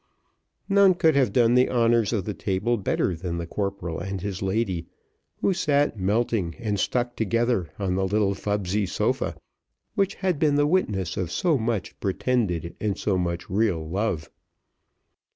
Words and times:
None 0.67 0.95
could 0.95 1.15
have 1.15 1.31
done 1.31 1.53
the 1.53 1.69
honours 1.69 2.11
of 2.11 2.25
the 2.25 2.33
table 2.33 2.75
better 2.75 3.15
than 3.15 3.37
the 3.37 3.45
corporal 3.45 3.99
and 3.99 4.19
his 4.19 4.41
lady 4.41 4.87
who 5.41 5.53
sat 5.53 5.95
melting 5.99 6.55
and 6.57 6.79
stuck 6.79 7.15
together 7.15 7.69
on 7.77 7.93
the 7.93 8.07
little 8.07 8.33
fubsy 8.33 8.87
sofa, 8.89 9.37
which 9.93 10.15
had 10.15 10.39
been 10.39 10.55
the 10.55 10.65
witness 10.65 11.17
of 11.17 11.31
so 11.31 11.55
much 11.59 11.99
pretended 11.99 12.75
and 12.79 12.97
so 12.97 13.15
much 13.15 13.47
real 13.47 13.87
love. 13.87 14.31